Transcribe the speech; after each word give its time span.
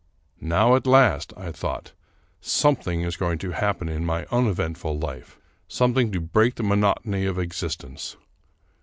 Now 0.41 0.75
at 0.75 0.87
last, 0.87 1.31
I 1.37 1.51
thought, 1.51 1.93
something 2.39 3.01
is 3.01 3.15
going 3.17 3.37
to 3.37 3.51
happen 3.51 3.87
in 3.87 4.03
my 4.03 4.25
uneventful 4.31 4.97
life— 4.97 5.37
something 5.67 6.11
to 6.11 6.19
break 6.19 6.55
the 6.55 6.63
monotony 6.63 7.27
of 7.27 7.37
existence. 7.37 8.17